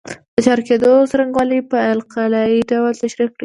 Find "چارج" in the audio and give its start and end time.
0.45-0.63